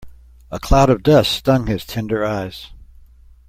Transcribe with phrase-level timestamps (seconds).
[0.49, 2.71] A cloud of dust stung his tender eyes.